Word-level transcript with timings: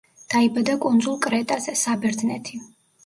დაიბადა 0.33 0.77
კუნძულ 0.85 1.19
კრეტაზე, 1.25 1.77
საბერძნეთი. 1.85 2.63